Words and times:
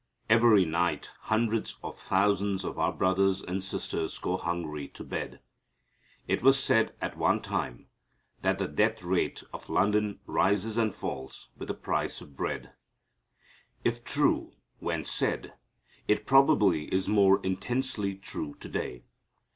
Every 0.31 0.65
night 0.65 1.11
hundreds 1.25 1.77
of 1.83 1.95
thousands 1.95 2.65
of 2.65 2.79
our 2.79 2.91
brothers 2.91 3.43
and 3.43 3.61
sisters 3.61 4.17
go 4.17 4.35
hungry 4.35 4.87
to 4.87 5.03
bed. 5.03 5.41
It 6.27 6.41
was 6.41 6.57
said 6.57 6.95
at 6.99 7.17
one 7.19 7.39
time 7.39 7.85
that 8.41 8.57
the 8.57 8.67
death 8.67 9.03
rate 9.03 9.43
of 9.53 9.69
London 9.69 10.19
rises 10.25 10.75
and 10.75 10.95
falls 10.95 11.49
with 11.55 11.67
the 11.67 11.75
price 11.75 12.19
of 12.19 12.35
bread. 12.35 12.73
If 13.83 14.03
true 14.03 14.53
when 14.79 15.05
said 15.05 15.53
it 16.07 16.25
probably 16.25 16.85
is 16.91 17.07
more 17.07 17.39
intensely 17.43 18.15
true 18.15 18.55
to 18.59 18.69
day. 18.69 19.03